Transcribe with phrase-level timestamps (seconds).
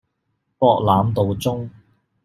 [0.57, 1.69] 博覽道中